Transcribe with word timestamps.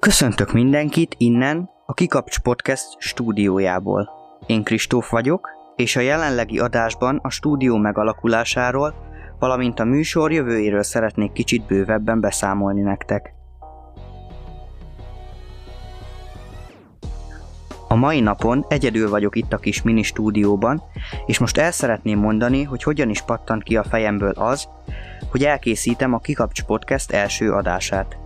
Köszöntök 0.00 0.52
mindenkit 0.52 1.14
innen, 1.18 1.70
a 1.86 1.94
Kikapcs 1.94 2.38
Podcast 2.38 2.86
stúdiójából. 2.98 4.10
Én 4.46 4.62
Kristóf 4.62 5.10
vagyok, 5.10 5.48
és 5.76 5.96
a 5.96 6.00
jelenlegi 6.00 6.58
adásban 6.58 7.20
a 7.22 7.30
stúdió 7.30 7.76
megalakulásáról, 7.76 8.94
valamint 9.38 9.80
a 9.80 9.84
műsor 9.84 10.32
jövőjéről 10.32 10.82
szeretnék 10.82 11.32
kicsit 11.32 11.66
bővebben 11.66 12.20
beszámolni 12.20 12.80
nektek. 12.80 13.34
A 17.88 17.94
mai 17.94 18.20
napon 18.20 18.64
egyedül 18.68 19.10
vagyok 19.10 19.36
itt 19.36 19.52
a 19.52 19.58
kis 19.58 19.82
mini 19.82 20.02
stúdióban, 20.02 20.82
és 21.26 21.38
most 21.38 21.58
el 21.58 21.72
szeretném 21.72 22.18
mondani, 22.18 22.62
hogy 22.62 22.82
hogyan 22.82 23.10
is 23.10 23.22
pattant 23.22 23.62
ki 23.62 23.76
a 23.76 23.84
fejemből 23.84 24.32
az, 24.32 24.68
hogy 25.30 25.44
elkészítem 25.44 26.14
a 26.14 26.18
Kikapcs 26.18 26.62
Podcast 26.62 27.10
első 27.10 27.52
adását. 27.52 28.18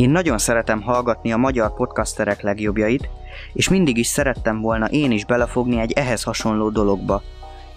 Én 0.00 0.10
nagyon 0.10 0.38
szeretem 0.38 0.82
hallgatni 0.82 1.32
a 1.32 1.36
magyar 1.36 1.74
podcasterek 1.74 2.42
legjobbjait, 2.42 3.08
és 3.52 3.68
mindig 3.68 3.96
is 3.96 4.06
szerettem 4.06 4.60
volna 4.60 4.86
én 4.86 5.10
is 5.10 5.24
belefogni 5.24 5.80
egy 5.80 5.92
ehhez 5.92 6.22
hasonló 6.22 6.68
dologba. 6.70 7.22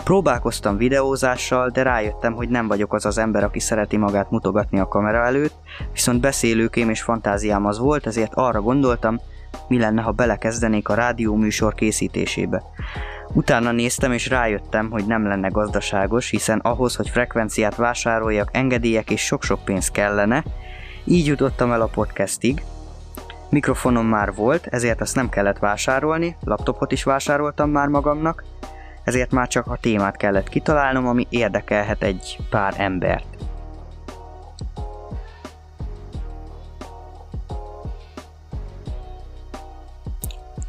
Próbálkoztam 0.03 0.77
videózással, 0.77 1.69
de 1.69 1.81
rájöttem, 1.81 2.33
hogy 2.33 2.49
nem 2.49 2.67
vagyok 2.67 2.93
az 2.93 3.05
az 3.05 3.17
ember, 3.17 3.43
aki 3.43 3.59
szereti 3.59 3.97
magát 3.97 4.31
mutogatni 4.31 4.79
a 4.79 4.87
kamera 4.87 5.25
előtt, 5.25 5.53
viszont 5.93 6.21
beszélőkém 6.21 6.89
és 6.89 7.01
fantáziám 7.01 7.65
az 7.65 7.79
volt, 7.79 8.07
ezért 8.07 8.33
arra 8.33 8.61
gondoltam, 8.61 9.19
mi 9.67 9.79
lenne, 9.79 10.01
ha 10.01 10.11
belekezdenék 10.11 10.89
a 10.89 10.93
rádió 10.93 11.35
műsor 11.35 11.73
készítésébe. 11.73 12.63
Utána 13.33 13.71
néztem 13.71 14.11
és 14.11 14.27
rájöttem, 14.27 14.91
hogy 14.91 15.05
nem 15.05 15.27
lenne 15.27 15.47
gazdaságos, 15.47 16.29
hiszen 16.29 16.59
ahhoz, 16.59 16.95
hogy 16.95 17.09
frekvenciát 17.09 17.75
vásároljak, 17.75 18.49
engedélyek 18.51 19.09
és 19.09 19.25
sok-sok 19.25 19.65
pénz 19.65 19.91
kellene, 19.91 20.43
így 21.03 21.25
jutottam 21.25 21.71
el 21.71 21.81
a 21.81 21.87
podcastig. 21.87 22.63
Mikrofonom 23.49 24.05
már 24.05 24.33
volt, 24.33 24.67
ezért 24.67 25.01
azt 25.01 25.15
nem 25.15 25.29
kellett 25.29 25.59
vásárolni, 25.59 26.35
laptopot 26.43 26.91
is 26.91 27.03
vásároltam 27.03 27.69
már 27.69 27.87
magamnak, 27.87 28.43
ezért 29.03 29.31
már 29.31 29.47
csak 29.47 29.67
a 29.67 29.77
témát 29.77 30.17
kellett 30.17 30.49
kitalálnom, 30.49 31.07
ami 31.07 31.27
érdekelhet 31.29 32.03
egy 32.03 32.37
pár 32.49 32.73
embert. 32.77 33.25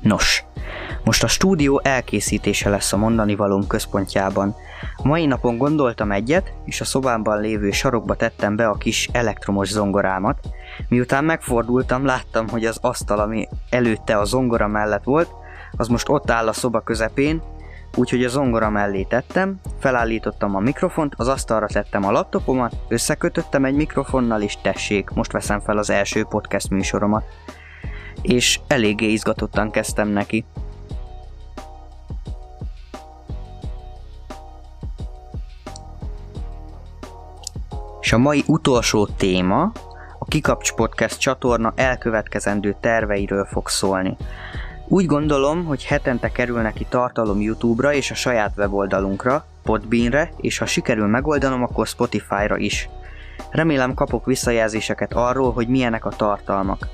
Nos, 0.00 0.44
most 1.04 1.22
a 1.22 1.26
stúdió 1.26 1.80
elkészítése 1.84 2.68
lesz 2.68 2.92
a 2.92 2.96
mondani 2.96 3.34
valóm 3.34 3.66
központjában. 3.66 4.54
Mai 5.02 5.26
napon 5.26 5.56
gondoltam 5.56 6.12
egyet, 6.12 6.52
és 6.64 6.80
a 6.80 6.84
szobámban 6.84 7.40
lévő 7.40 7.70
sarokba 7.70 8.14
tettem 8.14 8.56
be 8.56 8.68
a 8.68 8.74
kis 8.74 9.08
elektromos 9.12 9.68
zongorámat. 9.68 10.38
Miután 10.88 11.24
megfordultam, 11.24 12.04
láttam, 12.04 12.48
hogy 12.48 12.64
az 12.64 12.78
asztal, 12.80 13.18
ami 13.18 13.48
előtte 13.70 14.18
a 14.18 14.24
zongora 14.24 14.68
mellett 14.68 15.04
volt, 15.04 15.30
az 15.76 15.88
most 15.88 16.08
ott 16.08 16.30
áll 16.30 16.48
a 16.48 16.52
szoba 16.52 16.80
közepén, 16.80 17.42
úgyhogy 17.96 18.24
a 18.24 18.28
zongora 18.28 18.70
mellé 18.70 19.02
tettem, 19.02 19.60
felállítottam 19.78 20.56
a 20.56 20.60
mikrofont, 20.60 21.14
az 21.16 21.28
asztalra 21.28 21.66
tettem 21.66 22.04
a 22.04 22.10
laptopomat, 22.10 22.74
összekötöttem 22.88 23.64
egy 23.64 23.74
mikrofonnal, 23.74 24.42
és 24.42 24.56
tessék, 24.62 25.10
most 25.10 25.32
veszem 25.32 25.60
fel 25.60 25.78
az 25.78 25.90
első 25.90 26.24
podcast 26.24 26.70
műsoromat. 26.70 27.24
És 28.22 28.60
eléggé 28.66 29.06
izgatottan 29.06 29.70
kezdtem 29.70 30.08
neki. 30.08 30.44
És 38.04 38.12
a 38.12 38.18
mai 38.18 38.44
utolsó 38.46 39.06
téma 39.06 39.72
a 40.18 40.24
Kikapcs 40.24 40.72
Podcast 40.72 41.18
csatorna 41.18 41.72
elkövetkezendő 41.76 42.76
terveiről 42.80 43.44
fog 43.44 43.68
szólni. 43.68 44.16
Úgy 44.88 45.06
gondolom, 45.06 45.64
hogy 45.64 45.84
hetente 45.84 46.32
kerül 46.32 46.60
neki 46.60 46.86
tartalom 46.88 47.40
YouTube-ra 47.40 47.92
és 47.92 48.10
a 48.10 48.14
saját 48.14 48.52
weboldalunkra, 48.56 49.44
Podbeanre, 49.62 50.30
és 50.36 50.58
ha 50.58 50.66
sikerül 50.66 51.06
megoldanom, 51.06 51.62
akkor 51.62 51.86
Spotify-ra 51.86 52.56
is. 52.56 52.88
Remélem 53.50 53.94
kapok 53.94 54.26
visszajelzéseket 54.26 55.12
arról, 55.12 55.52
hogy 55.52 55.68
milyenek 55.68 56.04
a 56.04 56.10
tartalmak. 56.16 56.88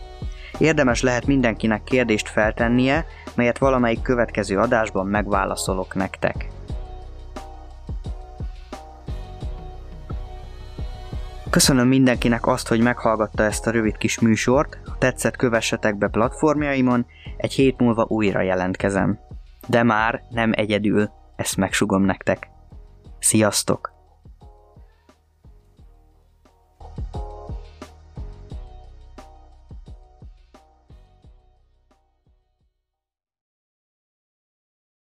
Érdemes 0.59 1.03
lehet 1.03 1.26
mindenkinek 1.26 1.84
kérdést 1.84 2.28
feltennie, 2.28 3.06
melyet 3.34 3.59
valamelyik 3.59 4.03
következő 4.03 4.59
adásban 4.59 5.06
megválaszolok 5.06 5.94
nektek. 5.94 6.49
Köszönöm 11.50 11.88
mindenkinek 11.88 12.47
azt, 12.47 12.69
hogy 12.69 12.81
meghallgatta 12.81 13.43
ezt 13.43 13.66
a 13.66 13.71
rövid 13.71 13.97
kis 13.97 14.19
műsort, 14.19 14.78
ha 14.87 14.99
tetszett 14.99 15.37
kövessetek 15.37 15.97
be 15.97 16.09
platformjaimon, 16.09 17.06
egy 17.37 17.53
hét 17.53 17.78
múlva 17.78 18.05
újra 18.09 18.41
jelentkezem. 18.41 19.19
De 19.66 19.83
már 19.83 20.22
nem 20.31 20.53
egyedül, 20.55 21.11
ezt 21.37 21.56
megsugom 21.56 22.03
nektek. 22.03 22.49
Sziasztok! 23.19 24.00